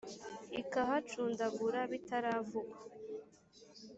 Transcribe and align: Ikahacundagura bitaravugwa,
Ikahacundagura 0.61 1.79
bitaravugwa, 1.91 2.77